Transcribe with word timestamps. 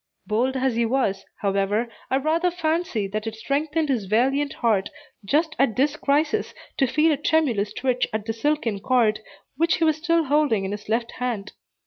Bold 0.25 0.57
as 0.57 0.73
he 0.73 0.83
was, 0.83 1.25
however, 1.41 1.87
I 2.09 2.17
rather 2.17 2.49
fancy 2.49 3.07
that 3.09 3.27
it 3.27 3.35
strengthened 3.35 3.87
his 3.87 4.05
valiant 4.05 4.53
heart, 4.53 4.89
just 5.23 5.55
at 5.59 5.75
this 5.75 5.95
crisis, 5.95 6.55
to 6.77 6.87
feel 6.87 7.11
a 7.11 7.17
tremulous 7.17 7.71
twitch 7.71 8.07
at 8.11 8.25
the 8.25 8.33
silken 8.33 8.79
cord, 8.79 9.19
which 9.57 9.75
he 9.75 9.83
was 9.83 9.97
still 9.97 10.23
holding 10.23 10.65
in 10.65 10.71
his 10.71 10.89
left 10.89 11.11
hand. 11.19 11.51